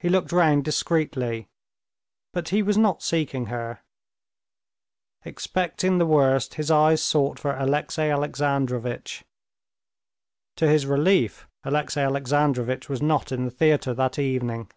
[0.00, 1.48] He looked round discreetly,
[2.34, 3.80] but he was not seeking her;
[5.24, 9.24] expecting the worst, his eyes sought for Alexey Alexandrovitch.
[10.56, 14.70] To his relief Alexey Alexandrovitch was not in the theater that evening.